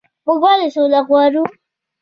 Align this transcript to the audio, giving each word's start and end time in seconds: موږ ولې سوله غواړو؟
موږ 0.25 0.39
ولې 0.43 0.67
سوله 0.75 0.99
غواړو؟ 1.07 1.43